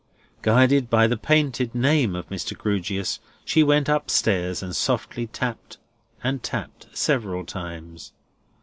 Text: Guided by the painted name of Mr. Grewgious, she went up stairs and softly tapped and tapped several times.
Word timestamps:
Guided 0.41 0.89
by 0.89 1.05
the 1.05 1.15
painted 1.15 1.75
name 1.75 2.15
of 2.15 2.27
Mr. 2.29 2.57
Grewgious, 2.57 3.19
she 3.45 3.61
went 3.61 3.87
up 3.87 4.09
stairs 4.09 4.63
and 4.63 4.75
softly 4.75 5.27
tapped 5.27 5.77
and 6.23 6.41
tapped 6.41 6.87
several 6.91 7.45
times. 7.45 8.11